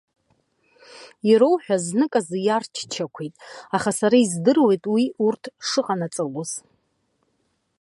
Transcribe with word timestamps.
Ироуҳәоз 1.31 1.83
знык 1.89 2.13
азы 2.19 2.37
иарччақәеит, 2.47 3.35
аха 3.75 3.91
сара 3.99 4.15
издыруеит 4.23 4.83
уи 4.93 5.03
урҭ 5.27 5.43
шыҟанаҵалоз. 5.67 6.51